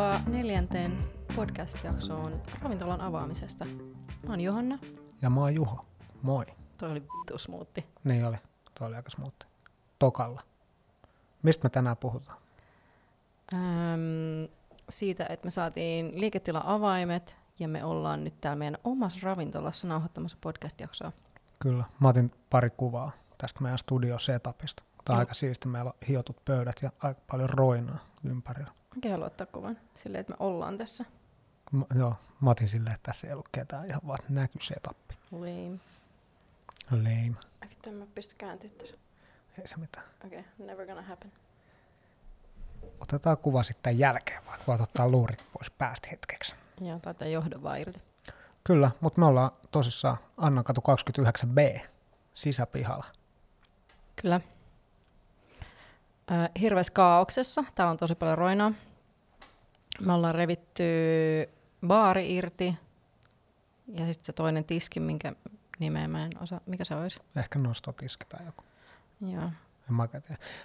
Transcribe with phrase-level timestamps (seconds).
[0.00, 3.64] Tervetuloa neljänteen podcast-jaksoon ravintolan avaamisesta.
[4.26, 4.78] Mä oon Johanna.
[5.22, 5.86] Ja mä oon Juho.
[6.22, 6.46] Moi.
[6.78, 7.86] Toi oli vittu smoothi.
[8.04, 8.36] Niin oli.
[8.78, 9.46] Toi oli aika smoothi.
[9.98, 10.42] Tokalla.
[11.42, 12.38] Mistä me tänään puhutaan?
[13.52, 13.60] Öm,
[14.88, 21.12] siitä, että me saatiin liiketila-avaimet ja me ollaan nyt täällä meidän omassa ravintolassa nauhoittamassa podcast-jaksoa.
[21.58, 21.84] Kyllä.
[21.98, 24.82] Mä otin pari kuvaa tästä meidän studio setupista.
[25.04, 25.18] Tää on Joo.
[25.18, 25.68] aika siisti.
[25.68, 28.79] Meillä on hiotut pöydät ja aika paljon roinaa ympärillä.
[29.00, 31.04] Mäkin haluan ottaa kuvan silleen, että me ollaan tässä.
[31.72, 33.86] M- joo, mä otin silleen, että tässä ei ollut ketään.
[33.86, 35.14] Ihan vaan näky setappi.
[35.30, 35.78] Lame.
[36.90, 37.32] Lame.
[37.86, 38.96] En mä pysty kääntyä tässä.
[39.58, 40.06] Ei se mitään.
[40.26, 41.32] Okei, okay, never gonna happen.
[43.00, 46.54] Otetaan kuva sitten jälkeen, vaikka voit ottaa luurit pois päästä hetkeksi.
[46.80, 48.00] Joo, taitaa johdon vaan irti.
[48.64, 51.80] Kyllä, mutta me ollaan tosissaan Annankatu 29b
[52.34, 53.06] sisäpihalla.
[54.22, 54.40] Kyllä.
[56.30, 57.64] Ö, hirveässä kaauksessa.
[57.74, 58.72] Täällä on tosi paljon roinaa.
[60.06, 60.84] Me ollaan revitty
[61.86, 62.76] baari irti.
[63.88, 65.32] Ja sitten se toinen tiski, minkä
[65.78, 66.60] nimeä mä en osaa.
[66.66, 67.20] Mikä se olisi?
[67.36, 68.64] Ehkä nostotiski tai joku.
[69.20, 69.42] Joo.
[69.90, 70.08] En mä.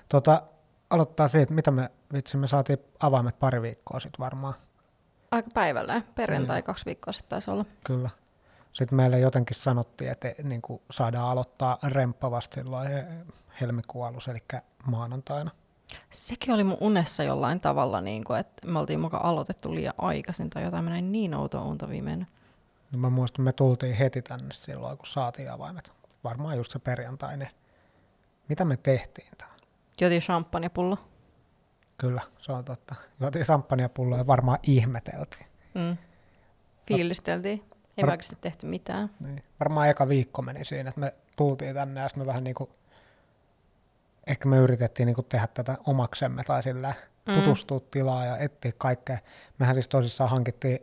[0.09, 0.43] Tota,
[0.89, 4.53] aloittaa siitä, mitä me, vitsi, me saatiin avaimet pari viikkoa sitten varmaan.
[5.31, 6.01] Aika päivällä.
[6.15, 6.63] Perjantai Niin.
[6.63, 7.65] kaksi viikkoa sitten taisi olla.
[7.83, 8.09] Kyllä.
[8.71, 13.05] Sitten meille jotenkin sanottiin, että niin kuin saadaan aloittaa remppavasti silloin eh,
[13.61, 14.39] helmikuun alussa, eli
[14.85, 15.51] maanantaina.
[16.09, 20.49] Sekin oli mun unessa jollain tavalla, niin kuin, että me oltiin mukaan aloitettu liian aikaisin
[20.49, 20.83] tai jotain.
[20.83, 22.27] Mä näin niin outoa unta viimein.
[22.91, 25.91] No mä muistan, me tultiin heti tänne silloin, kun saatiin avaimet.
[26.23, 27.37] Varmaan just se perjantai.
[27.37, 27.49] Niin
[28.49, 29.55] mitä me tehtiin täällä?
[30.01, 30.97] Jotin champagnepullo.
[31.97, 32.95] Kyllä, se on totta.
[33.19, 35.45] Juotiin samppaniapulloa ja varmaan ihmeteltiin.
[35.73, 35.97] Mm.
[36.87, 37.63] Fiilisteltiin.
[37.97, 39.09] Ei Var- oikeasti tehty mitään.
[39.19, 39.43] Niin.
[39.59, 42.69] Varmaan eka viikko meni siinä, että me tultiin tänne ja sitten me vähän niin kuin,
[44.27, 46.93] ehkä me yritettiin niin kuin tehdä tätä omaksemme tai sillä
[47.27, 47.35] Mm.
[47.35, 49.17] tutustua tilaa ja etsiä kaikkea.
[49.59, 50.79] Mehän siis tosissaan hankittiin,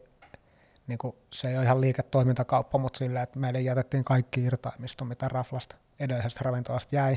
[0.86, 5.28] niin kuin, se ei ole ihan liiketoimintakauppa, mutta sillä, että meille jätettiin kaikki irtaimisto, mitä
[5.28, 7.16] Raflasta edellisestä ravintolasta jäi.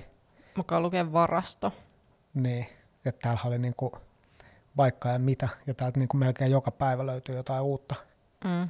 [0.57, 1.73] Mukaan lukee varasto.
[2.33, 2.67] Niin,
[3.05, 3.91] että täällä oli niin kuin
[4.77, 7.95] vaikka ja mitä, ja täältä niin kuin melkein joka päivä löytyy jotain uutta.
[8.43, 8.69] Mm.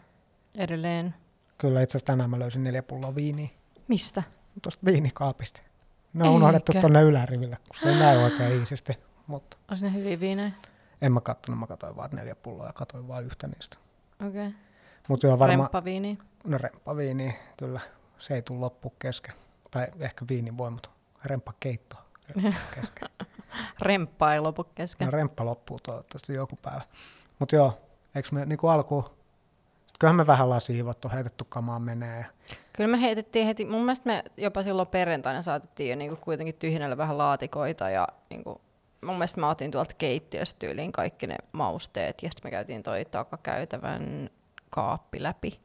[0.56, 1.14] Edelleen.
[1.58, 3.48] Kyllä itse asiassa tänään mä löysin neljä pulloa viiniä.
[3.88, 4.24] Mistä?
[4.62, 5.62] tuosta viinikaapista.
[6.16, 6.36] Ne on Eikä.
[6.36, 8.94] unohdettu tuonne yläriville, kun se ei näy oikein iisisti.
[9.28, 10.52] Mutta Olisi ne hyviä viinejä?
[11.02, 13.78] en mä kattonut, mä katsoin vaan neljä pulloa ja katsoin vaan yhtä niistä.
[14.28, 14.48] Okei.
[14.48, 14.60] Okay.
[15.08, 16.18] Mutta joo, varmaan Remppaviini.
[16.44, 17.80] no remppaviini, kyllä,
[18.20, 19.36] se ei tule loppu kesken.
[19.72, 20.90] Tai ehkä viinin voi, mutta
[21.26, 21.96] remppakeitto
[22.76, 23.10] kesken.
[23.80, 25.06] Remppa ei lopu kesken.
[25.06, 26.82] No remppa loppuu toivottavasti joku päivä.
[27.40, 27.80] Mutta joo,
[28.16, 29.04] eikö me niinku alkuun,
[30.00, 32.20] kyllähän me vähän ollaan siivottu, heitetty kamaa menee.
[32.20, 32.26] ja
[32.76, 36.98] Kyllä me heitettiin heti, mun mielestä me jopa silloin perjantaina saatettiin jo niinku kuitenkin tyhjennellä
[36.98, 38.62] vähän laatikoita ja niinku,
[39.02, 43.06] mun mielestä mä otin tuolta keittiöstä tyyliin kaikki ne mausteet ja sitten me käytiin toi
[43.06, 44.30] takakäytävän
[44.70, 45.60] kaappi läpi.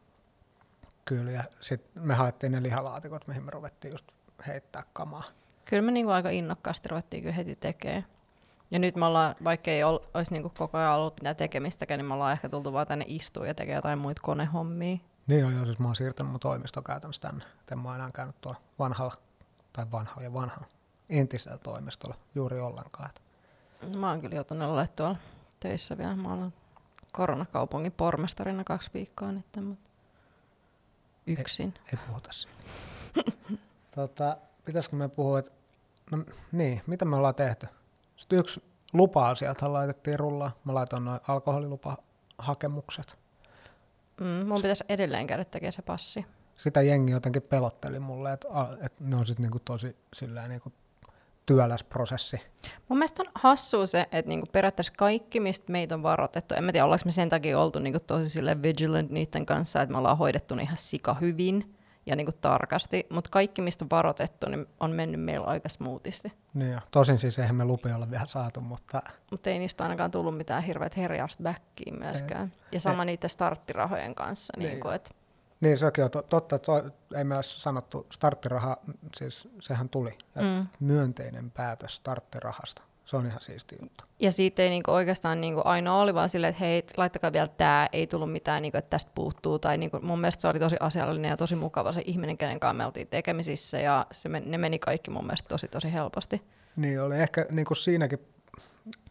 [1.05, 4.07] Kyllä, ja sitten me haettiin ne lihalaatikot, mihin me ruvettiin just
[4.47, 5.25] heittää kamaa.
[5.65, 8.07] Kyllä me niinku aika innokkaasti ruvettiin kyllä heti tekemään.
[8.71, 12.07] Ja nyt me ollaan, vaikka ei ol, olisi niinku koko ajan ollut mitään tekemistäkään, niin
[12.07, 14.99] me ollaan ehkä tultu vaan tänne istua ja tekemään jotain muita konehommia.
[15.31, 17.45] Niin joo, joo, siis mä oon siirtänyt mun toimisto käytännössä tänne.
[17.61, 19.15] Et En mä enää käynyt tuolla vanhalla,
[19.73, 20.67] tai vanhalla ja vanhalla,
[21.09, 23.11] entisellä toimistolla juuri ollenkaan.
[23.97, 25.17] Mä oon kyllä joutunut olla tuolla
[25.61, 26.17] töissä vielä.
[26.17, 26.53] Mä oon
[27.13, 29.91] koronakaupungin pormestarina kaksi viikkoa nyt, mutta
[31.27, 31.75] yksin.
[31.93, 32.63] ei puhuta siitä.
[33.97, 35.53] tota, pitäisikö me puhua, että
[36.11, 37.67] no niin, mitä me ollaan tehty?
[38.17, 38.63] Sitten yksi
[38.93, 40.53] lupa-asiathan laitettiin rullaan.
[40.65, 43.19] Mä laitoin noin alkoholilupahakemukset.
[44.21, 46.27] Mm, mun pitäisi edelleen käydä tekemään se passi.
[46.55, 48.49] Sitä jengi jotenkin pelotteli mulle, että,
[48.81, 50.73] että ne on sitten niinku tosi silleen niinku
[51.47, 52.37] työläs prosessi.
[52.89, 56.73] Mun mielestä on hassua se, että niinku periaatteessa kaikki, mistä meitä on varoitettu, en mä
[56.73, 60.19] tiedä, ollaanko me sen takia oltu niinku tosi sille vigilant niiden kanssa, että me ollaan
[60.19, 61.75] hoidettu ne ihan sika hyvin
[62.07, 66.33] ja niinku tarkasti, mutta kaikki, mistä on varoitettu, niin on mennyt meillä aika smoothisti.
[66.55, 66.81] Niin jo.
[66.91, 70.63] Tosin siis eihän me lupia olla vielä saatu, mutta Mutta ei niistä ainakaan tullut mitään
[70.63, 72.53] hirveät herjausta backiin myöskään.
[72.73, 74.53] Ja sama niiden starttirahojen kanssa.
[74.57, 74.69] Niin.
[74.69, 75.15] Niin kuin, et,
[75.61, 76.73] Niin, sekin on to- totta, että
[77.15, 78.77] ei olisi sanottu starttiraha,
[79.17, 80.19] siis sehän tuli.
[80.35, 80.67] Ja mm.
[80.81, 82.83] myönteinen päätös starttirahasta.
[83.11, 84.05] Se on ihan siisti juttu.
[84.21, 87.89] Ja siitä ei niinku oikeastaan niinku ainoa oli vaan silleen, että hei, laittakaa vielä tämä,
[87.93, 89.59] ei tullut mitään, niinku, että tästä puuttuu.
[89.59, 92.75] Tai niinku, mun mielestä se oli tosi asiallinen ja tosi mukava se ihminen, kenen kanssa
[92.75, 93.79] me oltiin tekemisissä.
[93.79, 96.43] Ja se men, ne meni kaikki mun mielestä tosi tosi helposti.
[96.77, 98.19] Niin oli ehkä niin kuin siinäkin,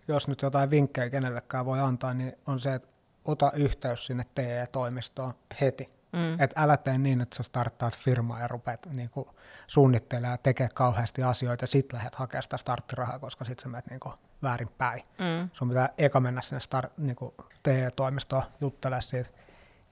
[0.08, 2.88] jos nyt jotain vinkkejä kenellekään voi antaa, niin on se, että
[3.26, 5.90] ota yhteys sinne TE-toimistoon heti.
[6.12, 6.40] Mm.
[6.40, 9.28] Että älä tee niin, että sä starttaat firmaa ja rupeat niin kuin,
[9.68, 13.90] suunnittelemaan ja tekemään kauheasti asioita ja sit lähdet hakemaan sitä starttirahaa, koska sit sä menet
[13.90, 14.14] niin kuin,
[14.44, 15.04] väärin päin.
[15.20, 15.50] Mm.
[15.54, 17.34] Sun pitää eka mennä sinne start, niin kuin,
[17.64, 19.30] TE-toimistoon juttelemaan siitä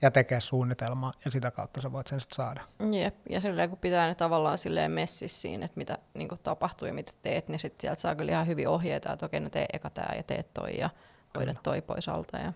[0.02, 2.60] ja tekee suunnitelmaa, ja sitä kautta sä voit sen sitten saada.
[2.92, 6.94] Jep, ja silleen kun pitää ne tavallaan silleen messissä siinä, että mitä niin tapahtuu ja
[6.94, 9.90] mitä teet, niin sitten sieltä saa kyllä ihan hyvin ohjeita, että okei, no tee eka
[9.90, 10.90] tää ja teet toi ja
[11.36, 12.36] hoida toi pois alta.
[12.36, 12.52] Ja...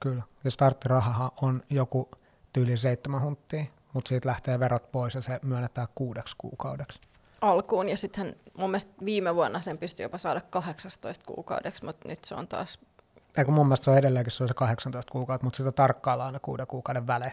[0.00, 2.10] Kyllä, ja starttirahahan on joku
[2.52, 7.00] tyyli seitsemän hunttia, mutta siitä lähtee verot pois ja se myönnetään kuudeksi kuukaudeksi.
[7.40, 12.24] Alkuun, ja sitten mun mielestä viime vuonna sen pystyi jopa saada 18 kuukaudeksi, mutta nyt
[12.24, 12.78] se on taas
[13.36, 16.40] Eikö mun mielestä se on edelleenkin se, on se 18 kuukautta, mutta sitä tarkkaillaan aina
[16.40, 17.32] kuuden kuukauden välein.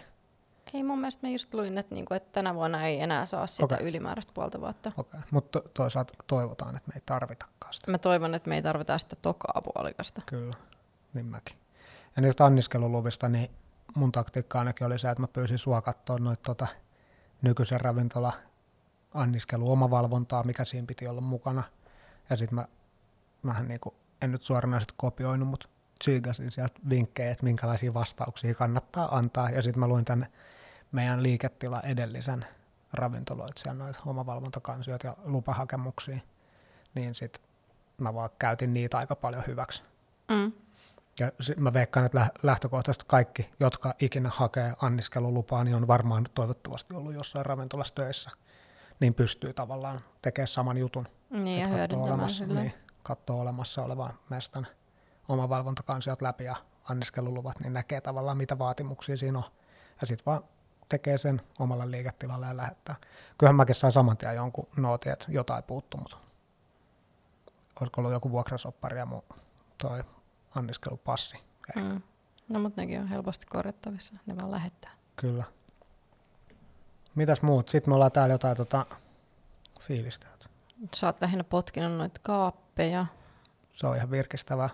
[0.73, 3.65] Ei mun mielestä mä just luin, että, niinku, että tänä vuonna ei enää saa sitä
[3.65, 3.87] okay.
[3.87, 4.91] ylimääräistä puolta vuotta.
[4.97, 5.29] Okei, okay.
[5.31, 7.91] mutta toisaalta toivotaan, että me ei tarvitakaan sitä.
[7.91, 10.21] Mä toivon, että me ei tarvita sitä tokaa puolikasta.
[10.25, 10.55] Kyllä,
[11.13, 11.55] niin mäkin.
[12.15, 13.51] Ja niistä anniskeluluvista, niin
[13.95, 16.67] mun taktiikka ainakin oli se, että mä pyysin sua katsoa noita tota,
[17.41, 18.33] nykyisen ravintola
[19.13, 21.63] anniskelu omavalvontaa, mikä siinä piti olla mukana.
[22.29, 22.67] Ja sitten mä
[23.41, 25.69] mähän niinku, en nyt suoranaisesti kopioinut, mutta
[25.99, 29.49] tsiigasin sieltä vinkkejä, että minkälaisia vastauksia kannattaa antaa.
[29.49, 30.31] Ja sitten mä luin tänne
[30.91, 32.45] meidän liiketila edellisen
[32.93, 36.19] ravintoloitsijan noita omavalvontakansioita ja lupahakemuksia.
[36.95, 37.41] Niin sitten
[37.97, 39.83] mä vaan käytin niitä aika paljon hyväksi.
[40.29, 40.51] Mm.
[41.19, 47.13] Ja mä veikkaan, että lähtökohtaisesti kaikki, jotka ikinä hakee anniskelulupaa, niin on varmaan toivottavasti ollut
[47.13, 48.31] jossain ravintolassa töissä,
[48.99, 51.07] niin pystyy tavallaan tekemään saman jutun.
[51.29, 52.73] Niin, ja hyödyntämään olemassa, niin,
[53.03, 54.67] katsoo olemassa olevan mestan
[55.27, 59.43] omavalvontakansiot läpi ja anniskeluluvat, niin näkee tavallaan mitä vaatimuksia siinä on.
[60.01, 60.43] Ja sitten vaan
[60.89, 62.95] tekee sen omalla liiketilalla ja lähettää.
[63.37, 66.17] Kyllähän mäkin sain saman tien jonkun nootin, että jotain puuttuu, mutta
[67.79, 69.23] olisiko ollut joku vuokrasoppari ja mun
[69.81, 70.03] toi
[70.55, 71.37] anniskelupassi.
[71.69, 71.89] Ehkä.
[71.89, 72.01] Mm.
[72.49, 74.91] No mutta nekin on helposti korjattavissa, ne vaan lähettää.
[75.15, 75.43] Kyllä.
[77.15, 77.69] Mitäs muut?
[77.69, 78.85] Sitten me ollaan täällä jotain tota,
[79.79, 80.27] fiilistä.
[80.95, 83.05] Sä oot lähinnä potkinut noita kaappeja.
[83.73, 84.69] Se on ihan virkistävää.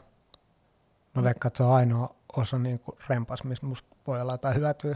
[1.16, 4.56] Mä veikkaan, että se on ainoa osa niin kuin rempas, missä musta voi olla jotain
[4.56, 4.96] hyötyä.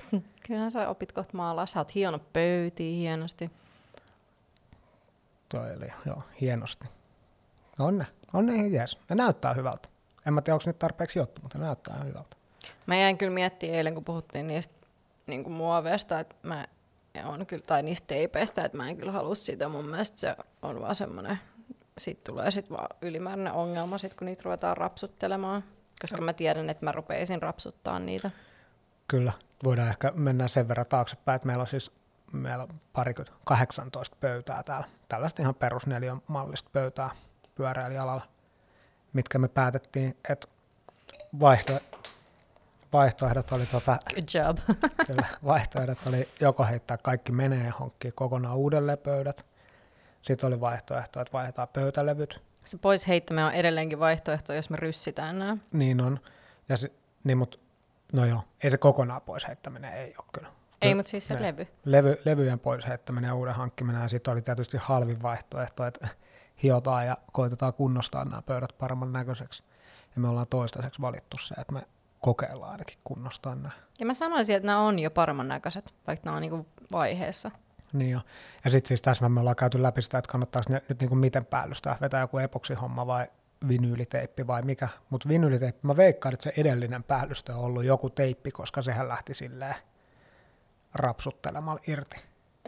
[0.46, 1.66] Kyllähän sä opit kohta maalaa.
[1.66, 3.50] Sä oot hieno pöytiä hienosti.
[5.48, 6.86] Toi oli, joo, hienosti.
[7.78, 8.98] On ne, on ne ihan jees.
[9.08, 9.88] Ne näyttää hyvältä.
[10.28, 12.36] En mä tiedä, onko nyt tarpeeksi juttu, mutta ne näyttää ihan hyvältä.
[12.86, 14.74] Mä jäin kyllä miettimään eilen, kun puhuttiin niistä
[15.26, 16.66] niin kuin muoveista, että mä
[17.24, 19.68] on kyllä, tai niistä teipeistä, että mä en kyllä halua sitä.
[19.68, 21.38] Mun mielestä se on vaan semmoinen
[21.98, 25.64] sitten tulee sit vaan ylimääräinen ongelma, sit kun niitä ruvetaan rapsuttelemaan,
[26.00, 28.30] koska mä tiedän, että mä rupeisin rapsuttaa niitä.
[29.08, 29.32] Kyllä,
[29.64, 31.92] voidaan ehkä mennä sen verran taaksepäin, että meillä on siis
[32.32, 34.86] meillä on parikymmentä, 18 pöytää täällä.
[35.08, 37.10] Tällaista ihan perusneliön mallista pöytää
[37.54, 38.22] pyöräilijäalalla,
[39.12, 40.48] mitkä me päätettiin, että
[41.40, 41.80] vaihto,
[42.92, 44.58] vaihtoehdot oli tota, Good job.
[45.06, 49.46] kyllä, vaihtoehdot oli joko heittää kaikki menee ja hankkia kokonaan uudelleen pöydät,
[50.22, 52.40] sitten oli vaihtoehto, että vaihdetaan pöytälevyt.
[52.64, 55.56] Se pois heittäminen on edelleenkin vaihtoehto, jos me ryssitään nämä.
[55.72, 56.20] Niin on.
[56.68, 56.92] Ja se,
[57.24, 57.60] niin, mut,
[58.12, 60.48] no joo, ei se kokonaan pois heittäminen ei ole kyllä.
[60.82, 61.66] Ei, mutta siis se ne, levy.
[61.84, 62.18] levy.
[62.24, 64.02] Levyjen pois heittäminen ja uuden hankkiminen.
[64.02, 66.08] Ja sitten oli tietysti halvin vaihtoehto, että
[66.62, 69.62] hiotaan ja koitetaan kunnostaa nämä pöydät paremman näköiseksi.
[70.14, 71.82] Ja me ollaan toistaiseksi valittu se, että me
[72.20, 73.70] kokeillaan ainakin kunnostaa nämä.
[74.00, 77.50] Ja mä sanoisin, että nämä on jo paremman näköiset, vaikka nämä on niinku vaiheessa.
[77.92, 78.20] Niin jo.
[78.64, 81.18] Ja sitten siis tässä me ollaan käyty läpi sitä, että kannattaisi ne, nyt niin kuin
[81.18, 83.26] miten päällystää, vetää joku epoksihomma vai
[83.68, 84.88] vinyyliteippi vai mikä.
[85.10, 89.34] Mutta vinyyliteippi, mä veikkaan, että se edellinen päällystö on ollut joku teippi, koska sehän lähti
[89.34, 89.74] silleen
[90.94, 92.16] rapsuttelemalla irti.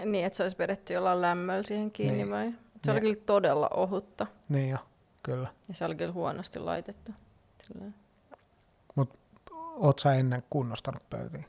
[0.05, 2.31] Niin, että se olisi vedetty jollain lämmöllä siihen kiinni niin.
[2.31, 2.53] vai?
[2.85, 4.27] Se oli kyllä todella ohutta.
[4.49, 4.79] Niin jo,
[5.23, 5.49] kyllä.
[5.69, 7.13] Ja se oli kyllä huonosti laitettu.
[8.95, 9.19] Mutta
[9.55, 11.47] oot sä ennen kunnostanut pöytiin?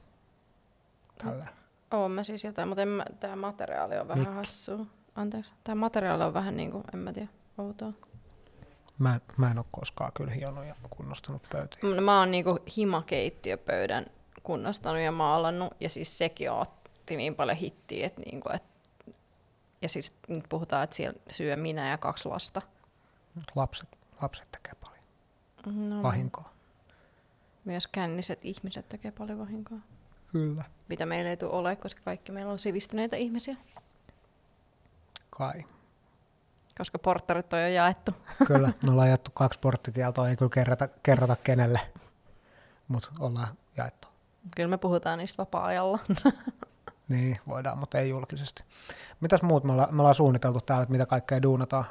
[1.18, 1.48] Tällä.
[1.92, 4.36] Oon mä siis jotain, mutta mä, tää materiaali on vähän Mik?
[4.36, 4.86] hassua.
[5.16, 5.52] Anteeksi.
[5.64, 7.94] Tää materiaali on vähän niinku, en mä tiedä, outoa.
[8.98, 12.02] Mä, mä en oo koskaan kyllä hionut ja kunnostanut pöytiä.
[12.02, 14.06] Mä oon niinku himakeittiöpöydän
[14.44, 18.64] kunnostanut ja maalannut, ja siis sekin otti niin paljon hittiä, että niinku, et,
[19.82, 22.62] ja siis nyt puhutaan, että siellä syö minä ja kaksi lasta.
[23.56, 23.90] Lapset,
[24.22, 25.02] lapset tekee paljon
[25.66, 26.50] no, vahinkoa.
[27.66, 29.78] Myös känniset ihmiset tekee paljon vahinkoa.
[30.32, 30.64] Kyllä.
[30.88, 33.58] Mitä meillä ei tule ole, koska kaikki meillä on sivistyneitä ihmisiä.
[35.30, 35.66] Kai.
[36.78, 38.12] Koska porttarit on jo jaettu.
[38.48, 41.80] Kyllä, me ollaan jaettu kaksi porttikieltoa, ei kyllä kerrata, kerrota kenelle,
[42.88, 43.48] mutta ollaan
[43.78, 44.08] jaettu.
[44.56, 46.00] Kyllä me puhutaan niistä vapaa-ajalla.
[47.12, 48.64] niin, voidaan, mutta ei julkisesti.
[49.20, 51.86] Mitäs muut me ollaan, me ollaan suunniteltu täällä, että mitä kaikkea duunataan?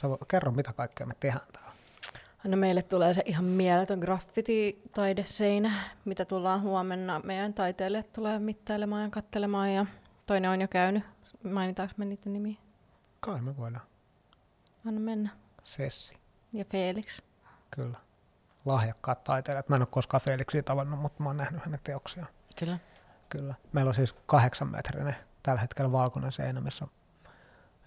[0.00, 1.72] Sä kerro, mitä kaikkea me tehdään täällä.
[2.44, 5.72] No meille tulee se ihan mieletön graffiti-taideseinä,
[6.04, 7.20] mitä tullaan huomenna.
[7.24, 9.86] Meidän taiteilijat tulee mittailemaan ja kattelemaan ja
[10.26, 11.04] toinen on jo käynyt.
[11.52, 12.56] Mainitaanko me niiden nimiä?
[13.20, 13.84] Kai me voidaan.
[14.86, 15.30] Anna mennä.
[15.64, 16.16] Sessi,
[16.52, 17.20] Ja Felix.
[17.70, 17.98] kyllä.
[18.64, 19.68] Lahjakkaat taiteilijat.
[19.68, 22.28] Mä en ole koskaan Felixia tavannut, mutta mä oon nähnyt hänen teoksiaan.
[22.58, 22.78] Kyllä.
[23.28, 23.54] Kyllä.
[23.72, 26.90] Meillä on siis kahdeksan metrinen tällä hetkellä valkoinen seinä, missä on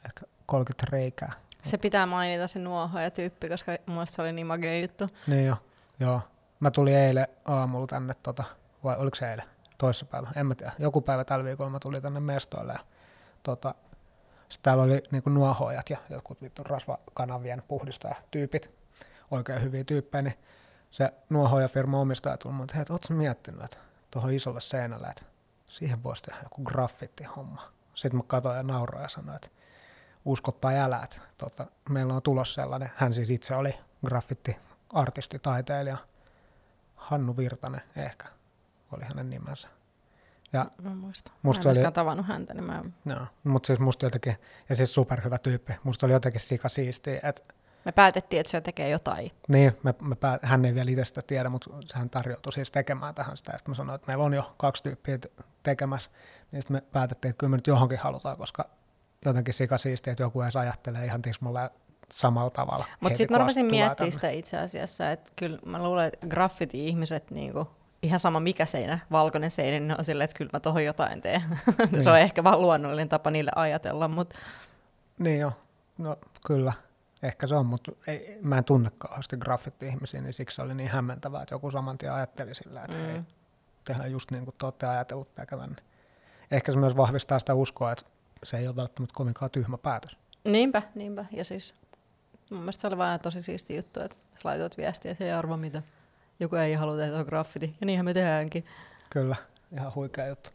[0.05, 1.31] ehkä 30 reikää.
[1.61, 5.07] Se pitää mainita se nuohoja tyyppi, koska mun se oli niin magea juttu.
[5.27, 5.57] Niin jo,
[5.99, 6.21] joo.
[6.59, 8.43] Mä tulin eilen aamulla tänne, tota,
[8.83, 9.45] vai oliko se eilen?
[9.77, 10.71] Toissapäivä, en mä tiedä.
[10.79, 12.79] Joku päivä tällä viikolla mä tulin tänne mestoille ja
[13.43, 13.75] tota,
[14.49, 18.71] sit täällä oli niinku nuohoajat ja jotkut vittu rasvakanavien puhdistajatyypit,
[19.31, 20.37] oikein hyviä tyyppejä, niin
[20.91, 23.77] se nuohoajafirma omistaja tuli mun, että hei, ootko miettinyt, että
[24.11, 25.25] tuohon isolle seinälle, että
[25.71, 27.71] siihen voisi tehdä joku graffiti-homma.
[27.93, 29.47] Sitten mä katsoin ja nauroin ja sanoin, että
[30.25, 32.91] usko tai älä, että tota, meillä on tulos sellainen.
[32.95, 33.75] Hän siis itse oli
[34.07, 35.97] graffiti-artisti, taiteilija.
[36.95, 38.27] Hannu Virtanen ehkä
[38.91, 39.67] oli hänen nimensä.
[40.53, 41.33] Ja Mä muistan.
[41.41, 42.83] Musta mä en oli- tavannut häntä, niin mä...
[43.05, 44.35] no, mutta siis musta jotenkin,
[44.69, 45.73] ja siis superhyvä tyyppi.
[45.83, 47.53] Musta oli jotenkin sika siistiä, että
[47.85, 49.31] me päätettiin, että se tekee jotain.
[49.47, 53.15] niin, me, me päät, hän ei vielä itse sitä tiedä, mutta hän tarjoutui siis tekemään
[53.15, 53.51] tähän sitä.
[53.51, 55.19] Sitten mä sanoin, että meillä on jo kaksi tyyppiä
[55.63, 56.09] tekemässä.
[56.51, 58.69] Niin sitten me päätettiin, että kyllä me nyt johonkin halutaan, koska
[59.25, 61.69] jotenkin sika siistiä, että joku edes ajattelee ihan tismalleen
[62.11, 62.85] samalla tavalla.
[62.99, 67.67] Mutta sitten mä rupesin miettimään sitä itse asiassa, että kyllä mä luulen, että graffiti-ihmiset, niinku,
[68.03, 71.41] ihan sama mikä seinä, valkoinen seinä, niin on silleen, että kyllä mä tohon jotain teen.
[71.91, 72.03] Niin.
[72.03, 74.35] se on ehkä vaan luonnollinen tapa niille ajatella, mutta
[75.19, 75.51] Niin joo,
[75.97, 76.73] no kyllä,
[77.23, 80.89] ehkä se on, mutta ei, mä en tunne kauheasti graffiti-ihmisiä, niin siksi se oli niin
[80.89, 83.03] hämmentävää, että joku saman tien ajatteli sillä, että mm.
[83.03, 83.21] hei,
[83.83, 85.75] tehdään just niin kuin te olette ajatellut tekevän.
[86.51, 88.05] Ehkä se myös vahvistaa sitä uskoa, että
[88.43, 90.17] se ei ole välttämättä kovinkaan tyhmä päätös.
[90.43, 91.25] niinpä, niinpä.
[91.31, 91.73] Ja siis
[92.49, 95.81] mun mielestä se oli vaan tosi siisti juttu, että laitoit viestiä, että ei arvo mitä.
[96.39, 98.65] Joku ei halua tehdä graffiti, ja niinhän me tehdäänkin.
[99.09, 99.35] Kyllä,
[99.71, 100.49] ihan huikea juttu.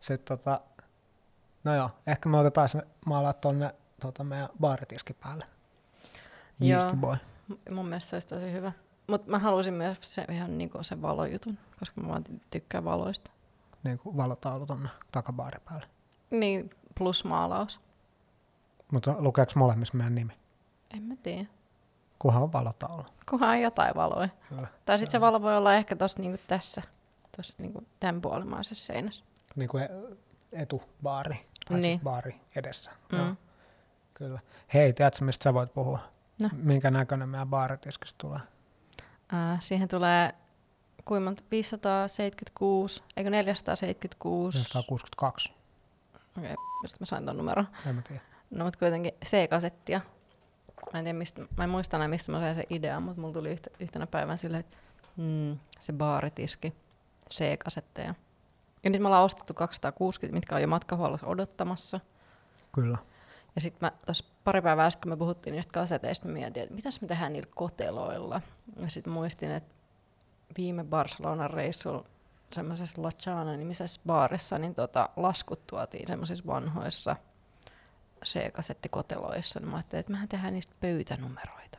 [0.00, 0.60] Sitten tota,
[1.64, 5.44] no joo, ehkä me otetaan se maalaa tonne tota, meidän baaritiski päälle.
[6.60, 6.80] Joo.
[6.80, 7.16] Yeasty boy.
[7.70, 8.72] Mun mielestä se olisi tosi hyvä.
[9.12, 13.30] Mutta mä halusin myös se, ihan niinku sen valojutun, koska mä vaan tykkään valoista.
[13.84, 15.86] Niin kuin valotaulu tonne takabaari päälle.
[16.30, 17.80] Niin, plus maalaus.
[18.92, 20.32] Mutta lukeeko molemmissa meidän nimi?
[20.94, 21.46] En mä tiedä.
[22.18, 23.04] Kunhan on valotaulu.
[23.30, 24.28] Kunhan on jotain valoja.
[24.48, 24.66] Kyllä.
[24.84, 26.82] Tai sitten se valo voi olla ehkä tossa niinku tässä,
[27.36, 29.24] tossa niinku tämän puolimaisessa seinässä.
[29.56, 30.16] Niin kuin e-
[30.52, 31.46] etubaari.
[31.68, 32.00] Tai Niin.
[32.00, 32.90] baari edessä.
[33.12, 33.18] Mm.
[33.18, 33.34] Joo,
[34.14, 34.40] kyllä.
[34.74, 35.98] Hei, tiedätkö mistä sä voit puhua?
[36.42, 36.48] No.
[36.52, 38.40] Minkä näköinen meidän baaritiskistä tulee?
[39.32, 40.34] Ää, siihen tulee
[41.04, 41.42] kuinka monta?
[41.50, 44.64] 576, eikö 476?
[44.64, 45.52] 162.
[46.38, 47.68] Okei, mistä mä sain ton numeron?
[47.86, 48.22] En mä tiedä.
[48.50, 50.00] No mutta kuitenkin C-kasettia.
[50.92, 53.34] Mä en tiedä, mistä, mä en muista enää, mistä mä sain sen idean, mutta mulla
[53.34, 54.76] tuli yhtä, yhtenä päivänä silleen, että
[55.16, 56.74] mm, se baaritiski,
[57.30, 58.14] C-kasetteja.
[58.84, 62.00] Ja nyt me ollaan ostettu 260, mitkä on jo matkahuollossa odottamassa.
[62.74, 62.98] Kyllä.
[63.54, 66.74] Ja sitten mä tuossa pari päivää sitten, kun me puhuttiin niistä kaseteista, mä mietin, että
[66.74, 68.40] mitäs me tehdään niillä koteloilla.
[68.80, 69.74] Ja sitten muistin, että
[70.56, 72.04] viime Barcelonan reissulla
[72.52, 77.16] semmoisessa La Chana nimisessä baarissa, niin tota, laskut tuotiin semmoisissa vanhoissa
[78.24, 79.60] C-kasettikoteloissa.
[79.60, 81.78] Niin mä ajattelin, että mehän tehdään niistä pöytänumeroita.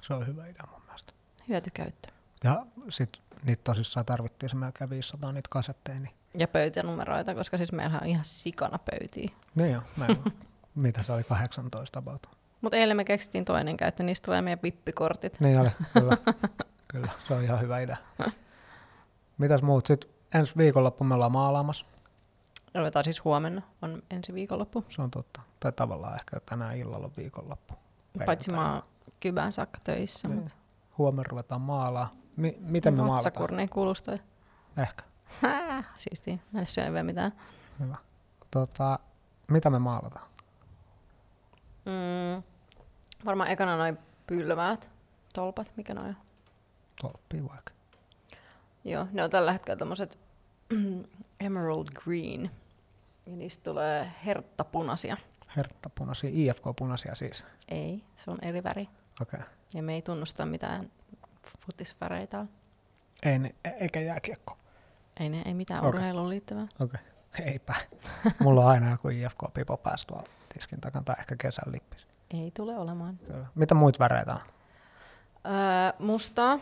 [0.00, 1.12] Se on hyvä idea mun mielestä.
[1.48, 2.08] Hyötykäyttö.
[2.44, 6.00] Ja sitten niitä tosissaan tarvittiin se melkein 500 niitä kasetteja.
[6.00, 9.30] Niin, Ja pöytänumeroita, koska siis meillähän on ihan sikana pöytiä.
[9.54, 10.32] niin jo, meillä on,
[10.80, 12.26] mitä se oli, 18 about.
[12.60, 15.40] Mutta eilen me keksittiin toinen käyttö, niistä tulee meidän vippikortit.
[15.40, 15.68] Niin oli,
[15.98, 16.16] kyllä.
[16.88, 17.96] kyllä, se on ihan hyvä idea.
[19.38, 19.86] Mitäs muut?
[19.86, 21.86] Sitten ensi viikonloppu me ollaan maalaamassa.
[22.74, 24.84] Ruvetaan siis huomenna, on ensi viikonloppu.
[24.88, 25.40] Se on totta.
[25.60, 27.74] Tai tavallaan ehkä tänään illalla on viikonloppu.
[28.26, 28.82] Paitsi mä oon
[29.20, 30.38] kybään saakka töissä, Niin.
[30.38, 30.54] mutta
[30.98, 32.12] Huomenna ruvetaan maalaa.
[32.36, 33.16] Mi- miten me maalataan?
[33.16, 34.14] vatsakurniin kuulostaa.
[34.76, 35.02] Ehkä.
[35.94, 36.38] Siistiä.
[36.52, 37.32] Mä en syönyt vielä mitään.
[37.80, 37.96] Hyvä.
[38.50, 38.98] Tota,
[39.48, 40.26] mitä me maalataan?
[41.90, 42.42] Mm,
[43.24, 44.90] varmaan ekana noin pylväät,
[45.34, 46.16] tolpat, mikä noin on.
[47.00, 47.72] Tolppia vaikka.
[48.84, 50.18] Joo, ne on tällä hetkellä tommoset
[51.46, 52.50] emerald green.
[53.26, 55.16] Ja niistä tulee herttapunaisia.
[55.56, 57.44] Herttapunaisia, IFK-punaisia siis.
[57.68, 58.88] Ei, se on eri väri.
[59.22, 59.40] Okei.
[59.40, 59.52] Okay.
[59.74, 60.90] Ja me ei tunnusta mitään
[61.58, 62.46] futisväreitä.
[63.22, 64.58] Ei, ne- e- eikä jääkiekko.
[65.20, 65.88] Ei, ne, ei mitään okay.
[65.88, 66.66] urheiluun liittyvää.
[66.80, 66.84] Okei.
[66.84, 67.46] Okay.
[67.52, 67.74] Eipä.
[68.38, 72.06] Mulla on aina joku IFK-pipo päässä tuolla tiskin takana tai ehkä kesän lippis.
[72.30, 73.18] Ei tule olemaan.
[73.18, 73.46] Kyllä.
[73.54, 74.40] Mitä muita väreitä on?
[75.46, 76.56] Öö, mustaa.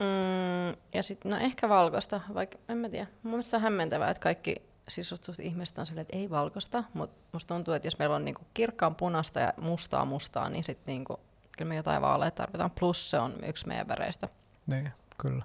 [0.00, 3.06] Mm, ja sitten no ehkä valkoista, vaikka en mä tiedä.
[3.22, 7.16] Mun mielestä se on hämmentävää, että kaikki sisustut ihmiset on silleen, että ei valkoista, mutta
[7.32, 11.20] musta tuntuu, että jos meillä on niinku kirkkaan punaista ja mustaa mustaa, niin sitten niinku
[11.58, 12.70] kyllä me jotain vaaleja tarvitaan.
[12.70, 14.28] Plus se on yksi meidän väreistä.
[14.66, 15.44] Niin, kyllä.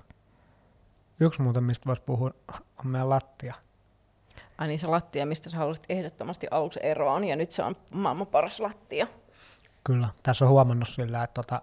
[1.20, 2.32] Yksi muuten, mistä voisi puhua,
[2.78, 3.56] on meidän lattia.
[4.58, 8.28] Ai niin se lattia, mistä sä haluaisit ehdottomasti aluksi eroon, ja nyt se on maailman
[8.28, 9.08] paras lattia.
[9.84, 10.10] Kyllä.
[10.24, 11.62] Tässä on huomannut sillä, että tota,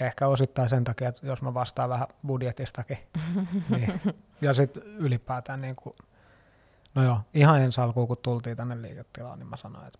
[0.00, 2.98] ehkä osittain sen takia, että jos mä vastaan vähän budjetistakin.
[3.76, 4.00] niin.
[4.40, 5.96] Ja sitten ylipäätään, niin kuin,
[6.94, 9.98] no joo, ihan ensi alkuun kun tultiin tänne liiketilaan, niin mä sanoin, että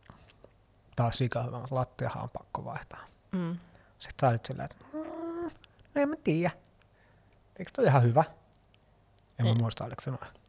[0.96, 3.04] taas sika hyvä, mutta lattiahan on pakko vaihtaa.
[3.32, 3.56] Mm.
[3.98, 5.50] Sitten sä olit silleen, että mm,
[5.94, 6.50] no en mä tiedä.
[7.58, 8.24] Eikö toi ihan hyvä?
[9.38, 10.43] En mä muista, oliko se noin.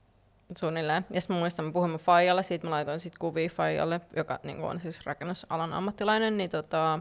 [0.58, 1.06] Suunnilleen.
[1.10, 4.60] Ja sitten mä muistan, mä puhuin Fajalle, siitä mä laitoin sit kuvia Fajalle, joka niin
[4.64, 7.00] on siis rakennusalan ammattilainen, niin tota,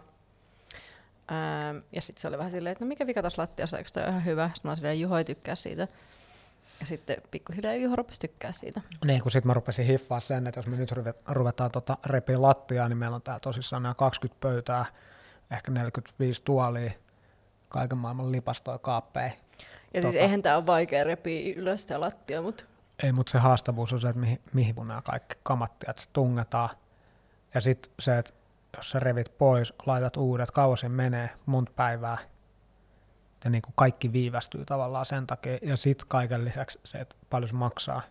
[1.28, 4.08] ää, ja sitten se oli vähän silleen, että no mikä vika tässä lattiassa, eikö toi
[4.08, 4.50] ihan hyvä?
[4.54, 5.88] Sitten mä olin silleen, Juho ei tykkää siitä.
[6.80, 8.80] Ja sitten pikkuhiljaa Juho rupesi tykkää siitä.
[9.04, 12.42] Niin, kun sitten mä rupesin hiffaa sen, että jos me nyt ruvet- ruvetaan tota repiä
[12.42, 14.84] lattiaa, niin meillä on täällä tosissaan nämä 20 pöytää,
[15.50, 16.90] ehkä 45 tuolia,
[17.68, 19.30] kaiken maailman lipastoja, kaappeja.
[19.94, 20.22] Ja siis Tota.
[20.22, 22.64] eihän tää ole vaikea repiä ylös sitä lattia, mutta
[23.02, 26.70] Ei, mutta se haastavuus on se, että mihin, mihin mun nämä kaikki kamattiat tungetaan.
[27.54, 28.32] Ja sitten se, että
[28.76, 32.18] jos sä revit pois, laitat uudet, kauan menee, monta päivää.
[33.44, 35.58] Ja niin kuin kaikki viivästyy tavallaan sen takia.
[35.62, 38.02] Ja sitten kaiken lisäksi se, että paljon se maksaa.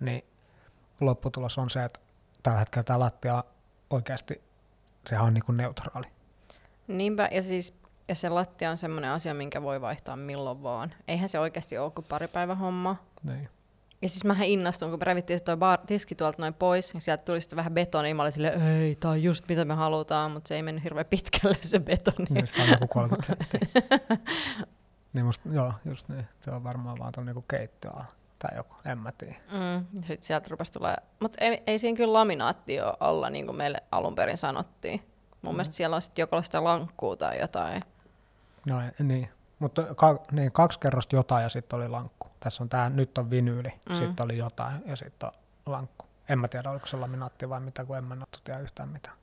[0.00, 0.24] Niin
[1.00, 2.00] lopputulos on se, että
[2.42, 3.44] tällä hetkellä tämä lattia
[3.90, 4.42] oikeasti,
[5.08, 6.06] sehän on niin kuin neutraali.
[6.88, 7.28] niinpä.
[7.32, 10.94] Ja siis ja se lattia on semmoinen asia, minkä voi vaihtaa milloin vaan.
[11.08, 12.96] Eihän se oikeasti ole kuin pari päivän homma.
[13.22, 13.48] Niin.
[14.02, 17.00] Ja siis mähän innostuin, kun me revittiin se toi bar, tiski tuolta noin pois, ja
[17.00, 20.30] sieltä tuli sitten vähän betonia, mä olin silleen, ei, tää on just mitä me halutaan,
[20.30, 22.26] mutta se ei mennyt hirveän pitkälle se betoni.
[22.30, 23.82] Niin, sitä on joku 30 senttiä.
[25.12, 26.28] niin musta, joo, just niin.
[26.40, 28.04] Se on varmaan vaan tuon niinku keittiöala
[28.38, 29.34] tai joku, en mä tiedä.
[29.52, 33.46] Mm, ja sitten sieltä rupesi tulee, mutta ei, ei siinä kyllä laminaatti ole alla, niin
[33.46, 35.02] kuin meille alun perin sanottiin.
[35.42, 35.56] Mun mm.
[35.56, 37.82] mielestä siellä on sitten joko sitä lankkuu tai jotain.
[38.66, 39.28] No niin,
[39.60, 42.28] mutta ka, niin, kaksi kerrosta jotain ja sitten oli lankku.
[42.40, 43.94] Tässä on tää, nyt on vinyyli, Mm.
[43.96, 45.26] sitten oli jotain ja sitten
[45.66, 46.06] on lankku.
[46.28, 49.16] En mä tiedä, oliko se laminaatti vai mitä, kun en mä tiedä yhtään mitään.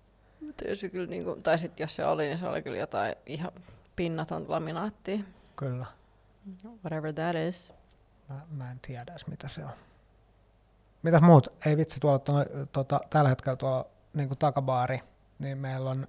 [0.74, 3.52] Se kyllä, niin kuin, tai sitten jos se oli, niin se oli kyllä jotain ihan
[3.96, 5.20] pinnaton laminaattia.
[5.56, 5.86] Kyllä,
[6.84, 7.74] Whatever that is.
[8.30, 9.72] mä, mä en tiedä edes mitä se on.
[11.04, 11.48] Mitäs muut?
[11.66, 15.00] Ei vitsi, tuolla toi, tota, tällä hetkellä tuolla niin takabaari,
[15.40, 16.08] niin meillä on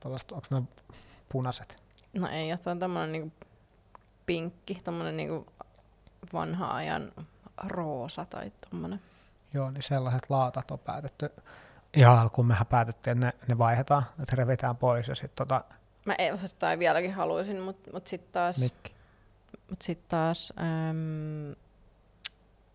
[0.00, 0.62] tuollaiset, onko ne
[1.28, 1.81] punaiset?
[2.12, 3.32] No ei, jotain tämmönen niinku
[4.26, 5.46] pinkki, tämmönen niinku
[6.32, 7.12] vanha ajan
[7.66, 9.00] roosa tai tommonen.
[9.54, 11.30] Joo, niin sellaiset laatat on päätetty.
[11.94, 15.64] Ihan alkuun mehän päätettiin, että ne, ne vaihdetaan, että revitään pois ja sitten tota,
[16.04, 18.92] Mä ei osittain vieläkin haluaisin, mutta mut sitten taas, mikki.
[19.70, 21.54] mut sit taas äm,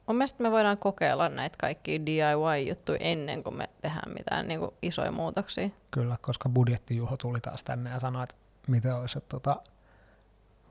[0.07, 5.11] mun mielestä me voidaan kokeilla näitä kaikkia DIY-juttuja ennen kuin me tehdään mitään niinku isoja
[5.11, 5.69] muutoksia.
[5.91, 8.35] Kyllä, koska budjettijuho tuli taas tänne ja sanoi, että
[8.67, 9.61] mitä olisi, että tota,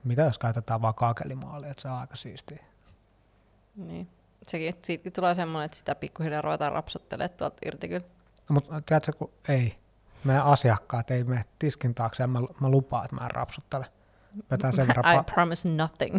[0.05, 2.65] mitä jos käytetään vaan kaakelimaalia, että se on aika siistiä.
[3.77, 4.09] Niin.
[4.43, 8.07] Sekin, siitäkin tulee semmoinen, että sitä pikkuhiljaa ruvetaan rapsuttelemaan tuolta irti kyllä.
[8.51, 9.79] Mutta tiedätkö, kun ei,
[10.25, 13.87] meidän asiakkaat ei mene tiskin taakse ja mä, mä lupaan, että mä en rapsuttele.
[14.51, 16.15] Vetää sen verran, I pa- promise nothing.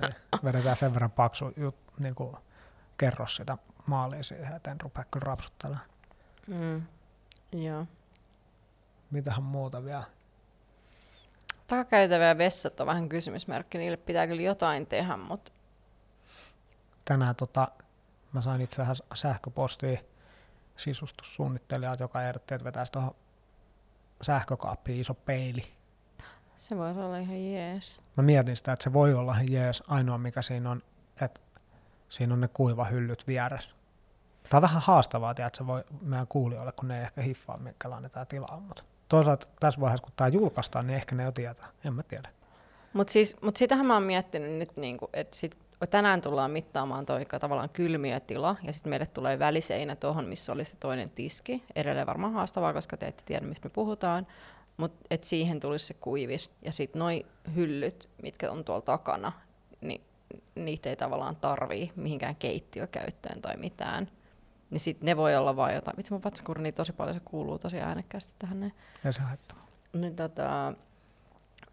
[0.00, 2.36] niin, vedetään sen verran paksu jut, niin kuin,
[2.98, 5.86] kerros sitä maalia siihen, että en rupea kyllä rapsuttelemaan.
[6.46, 6.82] mm.
[7.52, 7.86] Joo.
[9.10, 10.04] Mitähän muuta vielä?
[11.70, 13.78] Takakäytävä ja vessat on vähän kysymysmerkki.
[13.78, 15.52] Niille pitää kyllä jotain tehdä, mutta
[17.04, 17.68] tänään tota,
[18.32, 20.00] mä sain itse asiassa sähköpostia
[20.76, 23.14] sisustussuunnittelijat, joka ehdotti, että vetäisi tuohon
[24.22, 25.64] sähkökaappiin iso peili.
[26.56, 28.00] se voisi olla ihan jees.
[28.16, 29.82] Mä mietin sitä, että se voi olla ihan jees.
[29.88, 30.82] Ainoa mikä siinä on,
[31.20, 31.40] että
[32.08, 33.70] siinä on ne kuivahyllyt vieressä.
[34.48, 38.10] Tämä on vähän haastavaa, että se voi meidän kuulijoille, kun ne ei ehkä hiffaa, minkälainen
[38.10, 38.62] tämä tila on.
[38.62, 41.68] Mutta toisaalta tässä vaiheessa, kun tämä julkaistaan, niin ehkä ne jo tietää.
[41.84, 42.28] En mä tiedä.
[42.92, 45.58] Mutta siis, mut sitähän mä oon miettinyt nyt, niinku, että sit,
[45.90, 50.76] tänään tullaan mittaamaan toi tavallaan kylmiötila, ja sitten meille tulee väliseinä tuohon, missä oli se
[50.76, 51.64] toinen tiski.
[51.76, 54.26] Edelleen varmaan haastavaa, koska te ette tiedä, mistä me puhutaan.
[54.76, 56.50] Mutta et siihen tulisi se kuivis.
[56.62, 59.32] Ja sitten noi hyllyt, mitkä on tuolla takana,
[59.80, 60.00] niin
[60.54, 64.10] niitä ei tavallaan tarvii mihinkään keittiökäyttöön tai mitään.
[64.70, 65.96] Niin sitten ne voi olla vaan jotain.
[65.96, 68.74] Vitsi mun vatsakurni niin tosi paljon, se kuuluu tosi äänekkäästi tähän näin.
[69.04, 69.66] Ei se haittaa.
[69.92, 70.72] Niin, tota,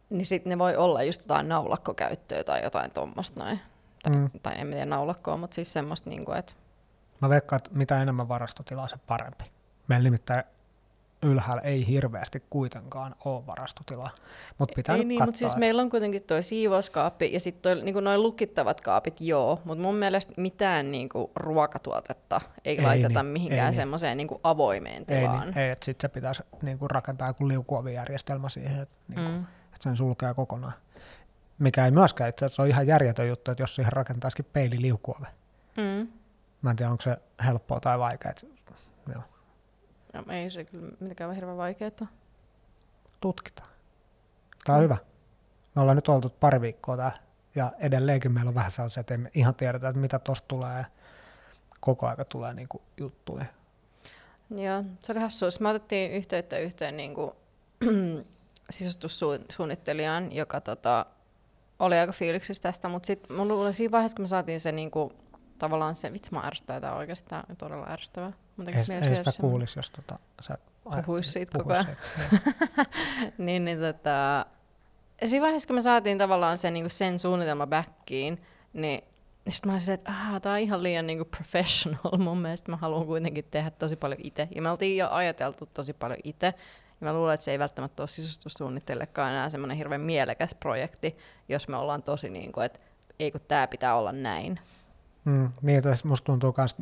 [0.09, 3.59] niin sitten ne voi olla just jotain naulakkokäyttöä tai jotain tuommoista noin.
[4.03, 4.29] Tai, Mm.
[4.43, 6.53] tai en tiedä naulakkoa, mutta siis semmoista, niinku, että
[7.21, 9.43] Mä veikkaan, että mitä enemmän varastotilaa, se parempi.
[9.87, 10.43] Meillä nimittäin
[11.23, 14.09] ylhäällä ei hirveästi kuitenkaan ole varastotilaa.
[14.57, 18.03] Mutta pitää Ei niin, mutta siis että- meillä on kuitenkin toi siivouskaappi ja sitten niin
[18.03, 23.33] noin lukittavat kaapit, joo, mutta mun mielestä mitään niin kuin, ruokatuotetta ei, Ei laiteta niin,
[23.33, 23.75] mihinkään ei niin.
[23.75, 25.47] semmoiseen niin kuin, avoimeen ei, tilaan.
[25.47, 29.39] niin, ei että sitten se pitäisi niinku rakentaa joku liukuovijärjestelmä siihen, että niinku, Mm.
[29.39, 30.73] että sen sulkee kokonaan.
[31.59, 35.27] Mikä ei myöskään itse asiassa ole ihan järjetön juttu, että jos siihen rakentaisikin peililiukuove.
[35.77, 36.07] Mm.
[36.61, 38.33] Mä en tiedä, onko se helppoa tai vaikeaa.
[39.13, 39.23] Joo,
[40.13, 42.07] No, ei se kyllä mitenkään hirveän vaikeaa.
[43.21, 43.69] tutkitaan.
[44.65, 44.97] Tämä on hyvä.
[45.75, 47.17] Me ollaan nyt oltu pari viikkoa täällä
[47.55, 50.77] ja edelleenkin meillä on vähän sellaisia, että ei me ihan tiedetä, että mitä tosta tulee.
[50.77, 50.85] Ja
[51.79, 53.45] koko aika tulee niinku juttuja.
[54.49, 55.51] Joo, se oli hassua.
[55.51, 57.31] Siis Me otettiin yhteyttä yhteen niin kuin,
[58.69, 61.05] sisustussuunnittelijaan, joka tota,
[61.79, 64.91] oli aika fiiliksissä tästä, mutta sitten mun luulen siinä vaiheessa, kun me saatiin se niin
[64.91, 65.13] kuin,
[65.59, 68.33] tavallaan se, vitsi mä ärsyttää, tämä tää on todella ärsyttävää.
[68.57, 68.75] Mun Ei,
[69.09, 70.57] ei sitä kuulisi, jos tota, sä
[71.05, 71.85] Puhuis siitä koko ajan.
[73.37, 74.45] niin, niin tota,
[75.25, 78.41] siinä vaiheessa, kun me saatiin tavallaan sen, niin sen suunnitelma backiin,
[78.73, 79.01] niin
[79.49, 82.71] sitten mä olin silleen, että ah, tää on ihan liian niin professional mun mielestä.
[82.71, 84.47] Mä haluan kuitenkin tehdä tosi paljon itse.
[84.55, 86.53] Ja me oltiin jo ajateltu tosi paljon itse.
[87.01, 91.17] Ja mä luulen, että se ei välttämättä ole sisustussuunnittelijakaan enää semmoinen hirveän mielekäs projekti,
[91.49, 92.79] jos me ollaan tosi niin kuin, että
[93.19, 94.59] ei kun tää pitää olla näin.
[95.25, 96.75] Mm, niin, tässä musta tuntuu myös,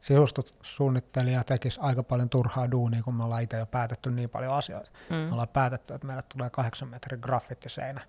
[0.00, 4.90] sisustussuunnittelija tekisi aika paljon turhaa duunia, kun me ollaan itse jo päätetty niin paljon asioita.
[5.10, 5.16] Mm.
[5.16, 8.00] Me ollaan päätetty, että meille tulee kahdeksan metrin graffittiseinä.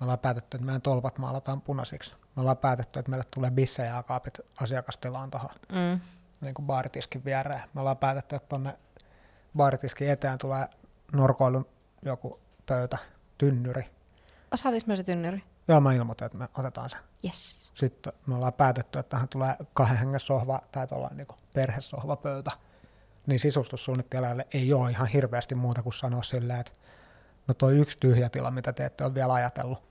[0.00, 2.12] Me ollaan päätetty, että meidän tolpat maalataan punaisiksi.
[2.36, 6.00] Me ollaan päätetty, että meille tulee bissejä ja kaapit asiakastilaan tuohon Mm.
[6.40, 7.62] niin kuin baaritiskin viereen.
[7.74, 8.78] Me ollaan päätetty, että tuonne
[9.56, 10.66] baaritiskin eteen tulee
[11.12, 11.66] norkoilun
[12.02, 12.98] joku pöytä,
[13.38, 13.86] tynnyri.
[14.54, 15.42] Osaatiinko me se tynnyri?
[15.68, 16.96] Joo, mä ilmoitin, että me otetaan se.
[17.24, 17.70] Yes.
[17.74, 22.50] Sitten me ollaan päätetty, että tähän tulee kahden hengen sohva tai tuolla niin perhesohvapöytä.
[23.26, 26.72] Niin sisustussuunnittelijalle ei ole ihan hirveästi muuta kuin sanoa silleen, että
[27.48, 29.82] no toi yksi tyhjä tila, mitä te ette ole vielä ajatellut.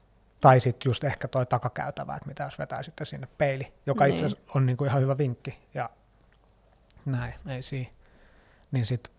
[0.42, 4.14] Tai sitten just ehkä toi takakäytävä, että mitä jos vetää sitten sinne peili, joka Niin.
[4.14, 5.60] itse asiassa on niin kuin ihan hyvä vinkki.
[5.74, 5.90] Ja
[7.06, 7.92] näin, ei siinä.
[8.72, 9.14] Niin sitten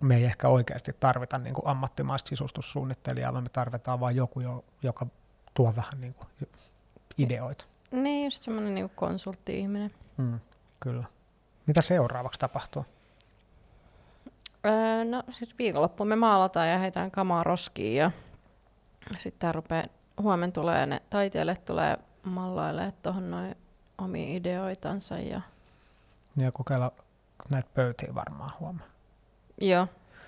[0.00, 4.64] me ei ehkä oikeasti tarvita niin kuin ammattimaista sisustussuunnittelijaa, vaan me tarvitaan vain joku, jo-
[4.82, 5.06] joka
[5.54, 6.28] tuo vähän niin kuin
[7.18, 7.64] ideoita.
[7.90, 9.90] Niin, just semmoinen niin konsultti-ihminen.
[10.16, 10.40] Mm,
[10.80, 11.04] kyllä.
[11.66, 12.86] Mitä seuraavaksi tapahtuu?
[14.66, 18.10] Öö, no siis viikonloppuun me maalataan ja heitään kamaa roskiin ja
[19.18, 19.84] sitten rupeaa,
[20.22, 23.56] huomenna tulee ne taiteilijat tulee mallailemaan tuohon noin
[23.98, 25.40] omia ideoitansa ja
[26.36, 26.92] Ja kokeilla
[27.50, 28.90] näitä pöytiä varmaan huomenna.
[29.60, 29.86] Joo,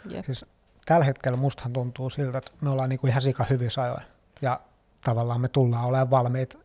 [0.09, 0.25] jep.
[0.25, 0.47] Siis
[0.85, 4.03] tällä hetkellä mustahan tuntuu siltä, että me ollaan niinku ihan sika hyvissä ajoin.
[4.43, 4.61] Ja
[5.05, 6.59] tavallaan me tullaan olemaan valmiit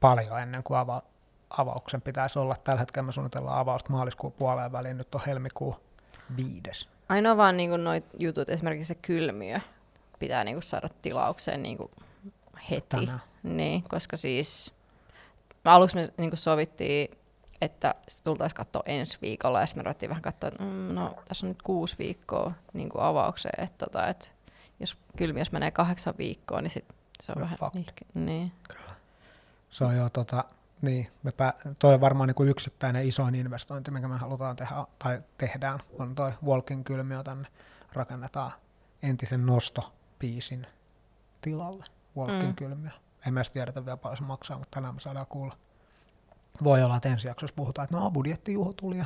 [0.00, 1.04] paljon ennen kuin ava-
[1.50, 2.56] avauksen pitäisi olla.
[2.64, 5.74] Tällä hetkellä me suunnitellaan avausta maaliskuun puoleen väliin, nyt on helmikuun
[6.36, 6.88] viides.
[7.08, 9.60] Ainoa vaan niinku noit jutut, esimerkiksi se kylmiö,
[10.18, 11.90] pitää niinku saada tilaukseen niinku
[12.70, 12.86] heti.
[12.88, 13.20] Tänään.
[13.42, 14.72] Niin, koska siis
[15.64, 17.10] aluksi me niinku sovittiin,
[17.60, 21.46] että tultaisiin katsoa ensi viikolla, ja sitten me ruvettiin vähän katsoa, että mm, no, tässä
[21.46, 24.32] on nyt kuusi viikkoa niinku avaukseen, että tota, et
[24.80, 26.84] jos kylmiössä menee kahdeksan viikkoa, niin sit
[27.20, 27.74] se on No vähän fuck.
[27.74, 28.04] nihke.
[28.14, 28.52] Niin.
[29.70, 30.44] Se on jo tota,
[30.82, 34.74] niin, me pää, toi on varmaan niin kuin yksittäinen isoin investointi, mikä me halutaan tehdä,
[34.98, 37.48] tai tehdään, on toi Walking kylmiö tänne.
[37.92, 38.52] Rakennetaan
[39.02, 40.66] entisen nostopiisin
[41.40, 41.84] tilalle
[42.16, 42.54] Walking Mm.
[42.56, 42.90] kylmiö.
[43.26, 45.56] Ei me edes tiedetä vielä paljon se maksaa, mutta tänään me saadaan kuulla.
[46.64, 49.04] Voi olla, että ensi jaksossa puhutaan, että no budjettijuhu tuli ja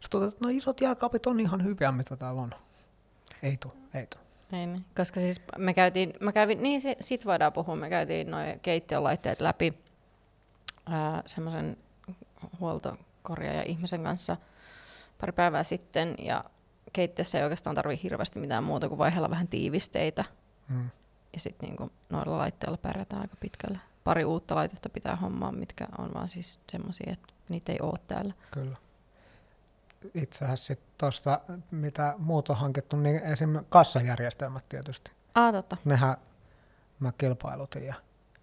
[0.00, 2.50] sitten että no isot jääkaapit on ihan hyviä, mitä täällä on.
[3.42, 4.20] Ei tuu, ei tuu.
[4.52, 4.84] Ei niin.
[4.96, 9.04] Koska siis me käytiin, mä kävin, niin si- sit voidaan puhua, me käytiin noin keittiön
[9.04, 9.74] laitteet läpi
[11.26, 11.76] semmoisen
[12.60, 14.36] huoltokorjaaja ihmisen kanssa
[15.20, 16.44] pari päivää sitten ja
[16.92, 20.24] keittiössä ei oikeastaan tarvii hirveästi mitään muuta kuin vaihella vähän tiivisteitä
[20.68, 20.90] Mm.
[21.32, 23.78] ja sitten niinku noilla laitteilla pärjätään aika pitkälle.
[24.04, 28.34] Pari uutta laitetta pitää hommaa, mitkä on vaan siis semmoisia, että niitä ei ole täällä.
[28.50, 28.76] Kyllä.
[30.14, 31.40] Itse asiassa sitten tuosta,
[31.70, 35.12] mitä muut on hankittu, niin esimerkiksi kassajärjestelmät tietysti.
[35.34, 35.76] Ah, totta.
[35.84, 36.16] Nehän
[36.98, 37.94] mä kilpailutin ja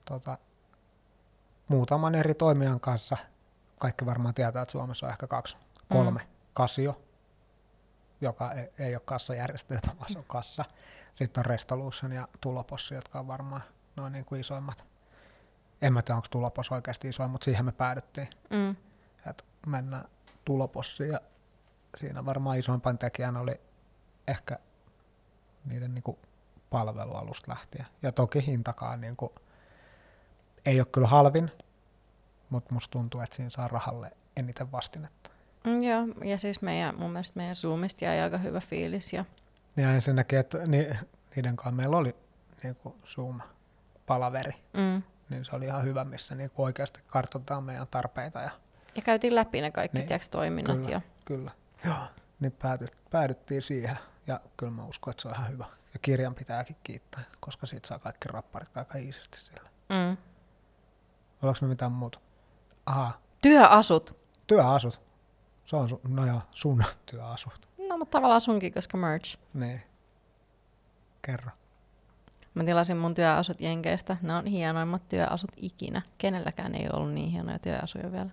[0.06, 0.38] tota,
[1.68, 3.18] muutaman eri toimijan kanssa,
[3.80, 5.58] kaikki varmaan tietää, että Suomessa on ehkä kaksi,
[5.90, 6.28] kolme mm.
[6.56, 7.02] Casio,
[8.22, 10.66] joka ei, ei ole kassajärjestelmä, vaan se on kassa.
[11.12, 13.64] Sitten on Restolution ja Tulopossi, jotka on varmaan
[13.96, 14.91] noin niin kuin isoimmat.
[15.82, 18.76] En mä tiedä, onko Tulopos oikeasti isoin, mutta siihen me päädyttiin Mm.
[19.30, 20.06] että mennään
[20.46, 21.20] tulopossiin ja
[21.98, 23.62] siinä varmaan isoimpaan tekijänä oli
[24.28, 24.60] ehkä
[25.66, 26.20] niiden niinku
[26.70, 27.86] palvelualusta lähtien.
[28.02, 29.36] Ja toki hintakaan niinku,
[30.66, 31.52] ei ole kyllä halvin,
[32.50, 35.30] mutta musta tuntuu, että siinä saa rahalle eniten vastinetta.
[35.64, 39.14] Mm, joo, ja siis meidän, mun mielestä meidän Zoomista jäi aika hyvä fiilis.
[39.14, 39.26] Ja...
[39.78, 40.90] Ja ensinnäkin, että ni,
[41.36, 42.16] niiden kanssa meillä oli
[42.64, 45.04] niin kuin Zoom-palaveri, Mm.
[45.32, 48.40] Niin se oli ihan hyvä, missä niin oikeasti kartoitetaan meidän tarpeita.
[48.40, 48.52] Ja,
[48.96, 50.78] Ja käytiin läpi ne kaikki Niin, niin, toiminnot.
[50.78, 50.90] kyllä.
[50.92, 51.02] Ja...
[51.26, 51.52] kyllä.
[51.86, 51.96] Joo.
[52.40, 55.66] Niin päädyt, päädyttiin siihen, ja kyllä mä uskon, että se on ihan hyvä.
[55.94, 59.70] Ja kirjan pitääkin kiittää, koska siitä saa kaikki rapparit aika iisisti siellä.
[59.90, 60.18] Mm.
[61.42, 62.20] Ollaanko me mitään muuta?
[62.86, 64.16] Aha, Työasut.
[64.48, 65.02] työasut.
[65.66, 67.68] Se on sun, no joo, sun työasut.
[67.90, 69.38] No, mutta tavallaan sunkin, koska merch.
[69.54, 69.82] Niin.
[71.22, 71.52] Kerro.
[72.54, 74.18] Mä tilasin mun työasut Jenkeistä.
[74.22, 76.02] Ne on hienoimmat työasut ikinä.
[76.18, 78.30] Kenelläkään ei ollut niin hienoja työasuja vielä.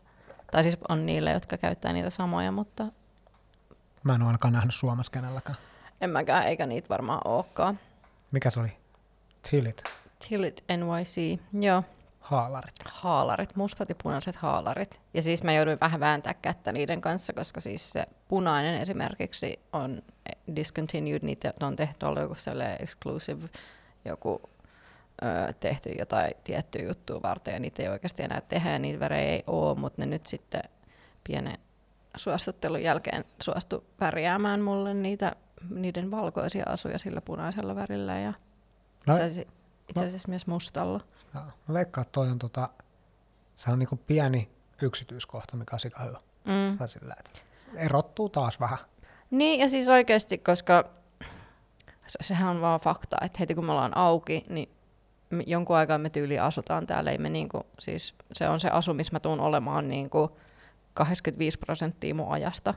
[0.53, 2.87] Tai siis on niille, jotka käyttää niitä samoja, mutta
[4.05, 5.59] Mä en ole ainakaan nähnyt Suomessa kenelläkään.
[6.01, 7.79] en mäkään, eikä niitä varmaan olekaan.
[8.33, 8.77] Mikä se oli?
[9.51, 9.83] Tilit.
[10.29, 11.83] Tillit NYC, joo.
[12.21, 12.75] Haalarit.
[12.85, 15.01] Haalarit, mustat ja punaiset haalarit.
[15.15, 20.03] Ja siis mä jouduin vähän vääntää kättä niiden kanssa, koska siis se punainen esimerkiksi on
[20.57, 23.49] discontinued, niitä on tehty ollut joku sellainen exclusive,
[24.05, 24.41] joku
[25.23, 29.33] ö, tehty jotain tiettyä juttua varten ja niitä ei oikeasti enää tehdä ja niitä värejä
[29.33, 30.63] ei ole, mutta ne nyt sitten
[31.25, 31.59] pienen
[32.17, 35.37] suostuttelun jälkeen suostu värjäämään mulle niitä,
[35.71, 38.33] niiden valkoisia asuja sillä punaisella värillä ja
[39.07, 39.53] No- itse asiassa,
[39.89, 41.01] itse asiassa myös mustalla.
[41.35, 41.45] Joo.
[41.69, 42.69] Mä veikkaan, että toi on tota,
[43.57, 44.51] se on niinku pieni
[44.83, 46.19] yksityiskohta, mikä on sika hyvä.
[46.45, 46.87] Mm.
[46.87, 47.31] Sillä, että
[47.75, 48.79] erottuu taas vähän.
[49.31, 50.85] Niin, ja siis oikeasti, koska
[52.09, 54.69] se, sehän on vaan fakta, että heti kun me ollaan auki, niin
[55.31, 57.11] me, jonkun aikaa me tyyli asutaan täällä.
[57.11, 60.39] Ei me niinku, siis se on se asu, missä mä tuun olemaan niinku
[60.95, 62.75] 85 prosenttia mun ajasta.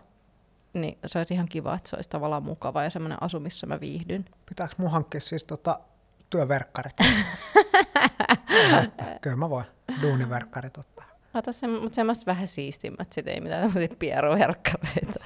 [0.73, 3.79] Niin se olisi ihan kiva, että se olisi tavallaan mukava ja semmoinen asu, missä mä
[3.79, 4.25] viihdyn.
[4.49, 5.79] Pitääkö mun hankkia siis tota,
[6.29, 6.95] työverkkarit?
[9.21, 9.65] Kyllä mä voin
[10.01, 11.05] duuniverkkarit ottaa.
[11.33, 15.23] Ota se, mutta semmoista vähän siistimmät, sit ei mitään tämmöisiä pieruherkkareita.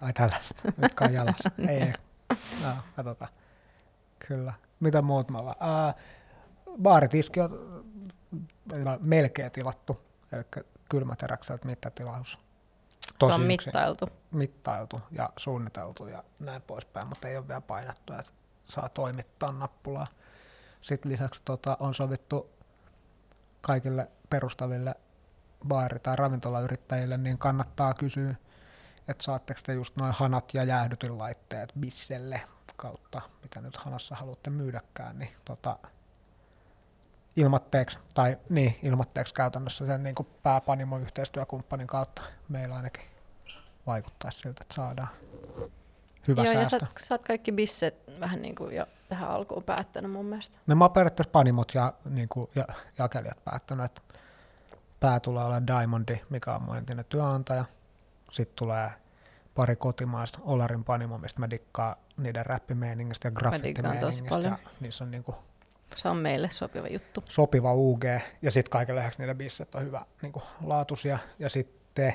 [0.00, 1.50] Ai tällaista, mitkä on jalassa.
[1.68, 1.92] ei, ei.
[2.64, 3.30] No, katsotaan.
[4.28, 4.52] Kyllä.
[4.80, 5.56] Mitä muut me ollaan?
[5.60, 5.94] Ää,
[6.82, 7.50] baaritiski on
[8.86, 10.00] äh, melkein tilattu.
[10.32, 12.38] Eli kylmäteräkseltä mittatilaus.
[13.18, 14.08] se on yksin- mittailtu.
[14.30, 18.32] mittailtu ja suunniteltu ja näin poispäin, mutta ei ole vielä painettu, että
[18.64, 20.06] saa toimittaa nappulaa.
[20.80, 22.50] Sitten lisäksi tota, on sovittu
[23.60, 24.94] kaikille perustaville
[25.68, 28.34] baari- tai ravintolayrittäjille, niin kannattaa kysyä,
[29.10, 32.40] että saatteko te just noin hanat ja jäähdytinlaitteet bisselle
[32.76, 35.78] kautta, mitä nyt hanassa haluatte myydäkään, niin tota,
[37.36, 43.04] ilmatteeksi, tai niin, ilmatteeksi käytännössä sen niin pääpanimo yhteistyökumppanin kautta meillä ainakin
[43.86, 45.08] vaikuttaisi siltä, että saadaan
[46.28, 46.86] hyvä Joo, ja säästö.
[47.00, 50.58] sä, sä oot kaikki bisset vähän niin kuin jo tähän alkuun päättänyt mun mielestä.
[50.66, 52.64] No mä oon periaatteessa panimot ja, niin kuin, ja
[52.98, 54.02] jakelijat päättänyt, että
[55.00, 57.64] pää tulee olemaan Diamondi, mikä on mun entinen työnantaja.
[58.30, 58.90] Sitten tulee
[59.54, 64.38] pari kotimaista Olarin panimo, mistä mä dikkaan niiden räppimeiningistä ja graffitimeiningistä.
[64.38, 65.36] Ja niissä on niin kuin
[65.94, 67.24] Se on meille sopiva juttu.
[67.28, 68.04] sopiva UG,
[68.42, 71.18] ja sitten kaiken lisäksi niiden bisset on hyvä niin kuin laatuisia.
[71.38, 72.14] Ja sitten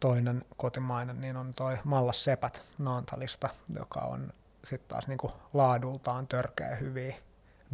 [0.00, 4.32] toinen kotimainen, niin on toi Mallas Sepät Naantalista, joka on
[4.64, 7.16] sitten taas niin kuin laadultaan törkeä hyviä.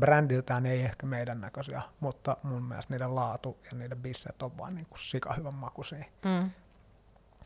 [0.01, 4.75] Brändiltään ei ehkä meidän näköisiä, mutta mun mielestä niiden laatu ja niiden bisset on vaan
[4.75, 6.05] niin kuin sika hyvän makuisia.
[6.25, 6.51] Mm.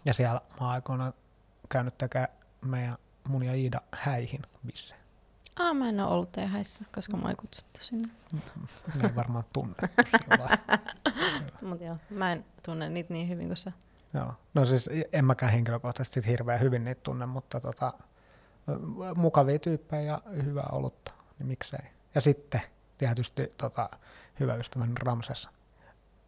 [0.05, 1.15] Ja siellä mä oon aikoinaan
[1.69, 2.29] käynyt tekemään
[2.61, 4.95] meidän mun ja Iida häihin bisse.
[5.57, 8.09] Ah, mä en ole ollut teidän häissä, koska mä ei kutsuttu sinne.
[8.95, 9.45] Ne ei varmaan
[10.05, 10.59] sillä
[11.69, 13.73] Mutta joo, mä en tunne niitä niin hyvin kuin sä.
[14.15, 14.35] Joo.
[14.55, 17.93] No siis en mäkään henkilökohtaisesti sit hirveän hyvin niitä tunne, mutta tota,
[19.17, 21.81] mukavia tyyppejä ja hyvää olutta, niin miksei.
[22.15, 22.61] Ja sitten
[22.99, 23.91] tietysti tota,
[24.41, 25.49] hyvä ystäväni Ramses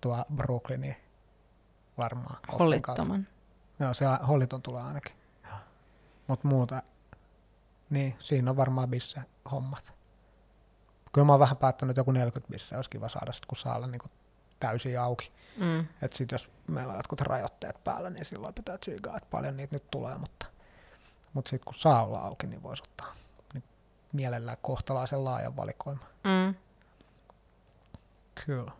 [0.00, 0.96] tuo Brooklyniin
[1.98, 2.36] varmaan.
[2.46, 3.06] koffin kautta.
[3.82, 5.16] Joo, se holliton tulee ainakin.
[6.26, 6.82] Mutta muuta,
[7.90, 9.92] niin siinä on varmaan bisse hommat.
[11.12, 13.76] Kyllä mä oon vähän päättänyt, että joku 40 bisse olisi kiva saada, sit, kun saa
[13.76, 14.02] olla niin
[14.60, 15.32] täysin auki.
[15.56, 15.80] Mm.
[16.02, 19.76] Että sitten jos meillä on jotkut rajoitteet päällä, niin silloin pitää tsiigaa, että paljon niitä
[19.76, 20.46] nyt tulee, mutta,
[21.32, 23.14] mutta sitten kun saa olla auki, niin voisi ottaa
[23.54, 23.64] niin
[24.12, 26.06] mielellään kohtalaisen laajan valikoiman.
[26.24, 26.54] Mm.
[28.46, 28.72] Kyllä.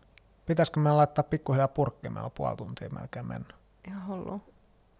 [0.45, 2.13] Pitäisikö me laittaa pikkuhiljaa purkkiin?
[2.13, 3.55] Meillä on puoli tuntia melkein mennyt.
[3.87, 4.52] Ihan hullu.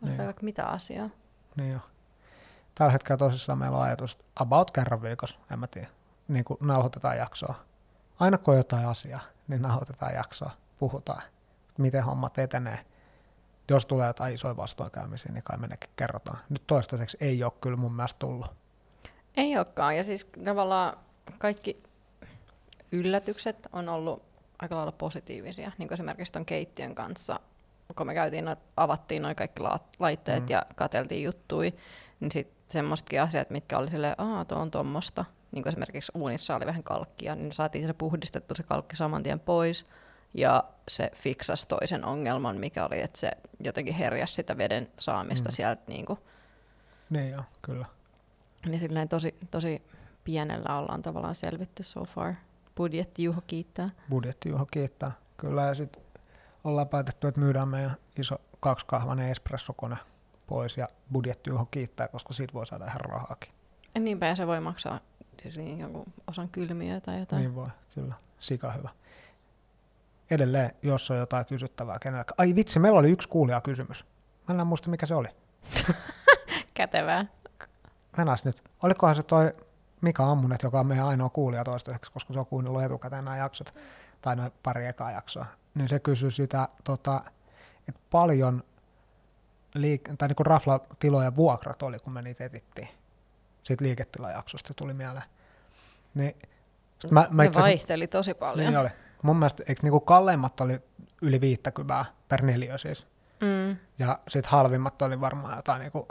[0.04, 0.18] Niin.
[0.18, 1.10] Vaikka mitä asiaa.
[1.56, 1.80] Niin jo.
[2.76, 5.88] Tällä hetkellä tosissaan meillä on ajatus about kerran viikossa, en mä tiedä.
[6.28, 7.56] Niin kuin nauhoitetaan jaksoa.
[8.20, 11.22] Aina kun on jotain asiaa, niin nauhoitetaan jaksoa, puhutaan,
[11.78, 12.86] miten hommat etenee.
[13.70, 16.38] Jos tulee jotain isoja vastoinkäymisiä, niin kai me nekin kerrotaan.
[16.50, 18.48] Nyt toistaiseksi ei ole kyllä mun mielestä tullut.
[19.38, 19.98] Ei olekaan.
[19.98, 20.98] Ja siis tavallaan
[21.38, 21.84] kaikki
[22.92, 24.24] yllätykset on ollut
[24.60, 25.72] aika lailla positiivisia.
[25.78, 27.40] Niin kuin esimerkiksi ton keittiön kanssa
[27.96, 28.46] kun me käytiin,
[28.78, 29.62] avattiin noin kaikki
[30.00, 30.50] laitteet mm.
[30.50, 31.74] ja kateltiin juttui,
[32.20, 36.56] niin sitten semmoistakin asiat, mitkä oli silleen, aah, tuo on tuommoista, niin kuin esimerkiksi uunissa
[36.56, 39.86] oli vähän kalkkia, niin saatiin se puhdistettu se kalkki saman tien pois,
[40.34, 45.54] ja se fiksasi toisen ongelman, mikä oli, että se jotenkin herjasi sitä veden saamista mm.
[45.54, 45.82] sieltä.
[45.88, 46.20] Niin, kuin.
[47.10, 47.86] niin joo, kyllä.
[48.66, 49.82] Niin silleen tosi, tosi
[50.24, 52.34] pienellä ollaan tavallaan selvitty so far.
[52.76, 53.90] Budjetti Juho kiittää.
[54.10, 55.62] Budjetti Juho kiittää, kyllä.
[55.62, 56.03] Ja sitten
[56.64, 59.98] ollaan päätetty, että myydään meidän iso kaksikahvainen espressokone
[60.48, 63.52] pois ja budjetti Juho kiittää, koska siitä voi saada ihan rahaakin.
[64.00, 65.00] Niinpä ja se voi maksaa
[65.42, 67.40] siis niin jonkun osan kylmiä tai jotain.
[67.40, 68.16] Niin voi, kyllä.
[68.40, 68.90] Sika hyvä.
[70.32, 72.26] Edelleen, jos on jotain kysyttävää kenellä.
[72.38, 74.06] Ai vitsi, meillä oli yksi kuulija kysymys.
[74.48, 75.28] Mä en muista, mikä se oli.
[76.74, 77.26] Kätevää.
[78.18, 78.64] Mennään nyt.
[78.84, 79.54] Olikohan se toi
[80.02, 83.74] Mika Ammunet, joka on meidän ainoa kuulija toistaiseksi, koska se on kuunnellut etukäteen nämä jaksot,
[84.22, 85.46] tai noin pari ekaa jaksoa,
[85.76, 87.22] niin se kysyi sitä, tota,
[87.88, 88.64] että paljon
[89.78, 92.88] liik- tai niin raflatilojen vuokrat oli, kun me niitä etittiin.
[93.64, 95.26] Siitä liiketilajaksosta tuli mieleen.
[96.14, 96.36] Niin,
[97.12, 98.68] mä, mä itse, vaihteli tosi paljon.
[98.68, 98.90] Niin oli.
[99.22, 100.82] Mun mielestä eikö niinku kalleimmat oli
[101.22, 103.08] yli 50 per neliö siis.
[103.42, 103.78] Mm.
[104.00, 106.08] Ja sitten halvimmat oli varmaan jotain niinku,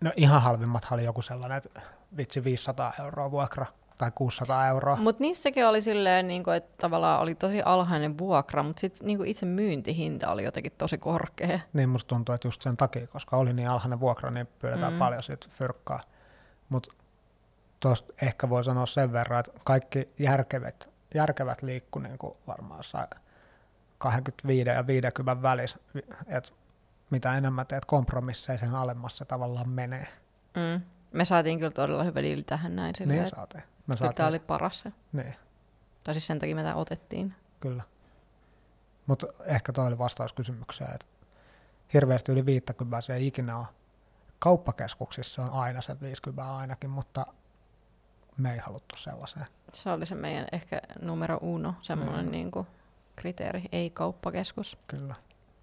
[0.00, 1.80] no ihan halvimmat oli joku sellainen, että
[2.16, 3.66] vitsi 500 euroa vuokra
[3.98, 4.96] tai 600 euroa.
[4.96, 9.26] Mutta niissäkin oli silleen, niin kuin, että tavallaan oli tosi alhainen vuokra, mutta sitten niin
[9.26, 11.60] itse myyntihinta oli jotenkin tosi korkea.
[11.72, 14.98] Niin musta tuntuu, että just sen takia, koska oli niin alhainen vuokra, niin pyydetään mm.
[14.98, 16.00] paljon siitä fyrkkaa.
[16.68, 16.94] Mutta
[17.80, 23.06] tuosta ehkä voi sanoa sen verran, että kaikki järkevät, järkevät liikku niin kuin varmaan sai
[23.98, 25.78] 25 ja 50 välissä,
[26.26, 26.50] että
[27.10, 30.06] mitä enemmän teet kompromisseja, sen alemmassa tavallaan menee.
[30.56, 30.82] Mm.
[31.12, 32.94] Me saatiin kyllä todella hyvä diili tähän näin.
[32.94, 33.62] Silleen, niin saatiin.
[33.88, 34.16] Me saatiin.
[34.16, 34.84] Tämä oli paras.
[35.12, 35.34] Niin.
[36.04, 37.34] Tai siis sen takia me tämä otettiin.
[37.60, 37.82] Kyllä.
[39.06, 41.06] Mutta ehkä toi oli vastaus kysymykseen, että
[41.94, 43.66] hirveästi yli 50 se ei ikinä ole.
[44.38, 47.26] Kauppakeskuksissa on aina se 50 ainakin, mutta
[48.36, 49.46] me ei haluttu sellaiseen.
[49.72, 52.30] Se oli se meidän ehkä numero uno, semmoinen mm.
[52.30, 52.50] niin
[53.16, 54.78] kriteeri, ei kauppakeskus.
[54.86, 55.14] Kyllä.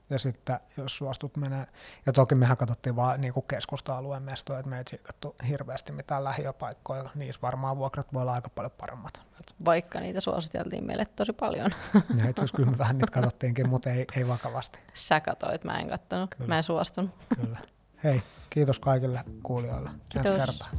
[0.10, 1.68] Ja sitten jos suostut menee,
[2.06, 6.24] ja toki mehän katsottiin vaan niin kuin keskusta-alueen mestoja, että me ei tsiikattu hirveästi mitään
[6.24, 9.22] lähiöpaikkoja, niissä varmaan vuokrat voi olla aika paljon paremmat.
[9.66, 11.72] Vaikka niitä suositeltiin meille tosi paljon.
[11.94, 14.80] Ja itse asiassa kyllä me vähän niitä katsottiinkin, mutta ei, ei vakavasti.
[14.94, 16.48] Sä katsoit, mä en kattonut, kyllä.
[16.48, 17.12] mä en suostunut.
[17.36, 17.60] Kyllä.
[18.04, 19.90] Hei, kiitos kaikille kuulijoille.
[20.10, 20.32] Kiitos.
[20.32, 20.70] Ensi kertaa.